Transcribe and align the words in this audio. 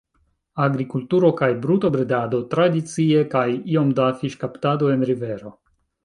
Agrikulturo 0.67 1.27
kaj 1.41 1.49
brutobredado 1.65 2.39
tradicie, 2.53 3.19
kaj 3.33 3.43
iom 3.75 3.91
da 3.99 4.07
fiŝkaptado 4.23 4.89
en 4.95 5.05
rivero. 5.11 5.53